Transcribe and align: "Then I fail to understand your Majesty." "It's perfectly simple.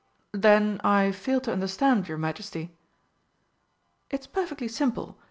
"Then 0.33 0.81
I 0.83 1.11
fail 1.11 1.39
to 1.41 1.51
understand 1.53 2.07
your 2.07 2.17
Majesty." 2.17 2.71
"It's 4.09 4.25
perfectly 4.25 4.67
simple. 4.67 5.19